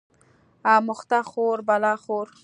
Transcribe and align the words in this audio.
اموخته 0.75 1.19
خور 1.29 1.57
بلا 1.67 1.93
خور 2.03 2.27